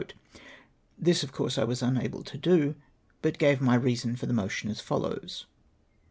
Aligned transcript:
This, 0.97 1.21
of 1.21 1.31
course, 1.31 1.59
I 1.59 1.63
was 1.63 1.83
unable 1.83 2.23
to 2.23 2.35
do, 2.35 2.73
but 3.21 3.37
gave 3.37 3.61
my 3.61 3.75
reason 3.75 4.15
for 4.15 4.25
the 4.25 4.33
motion 4.33 4.71
as 4.71 4.81
follows. 4.81 5.45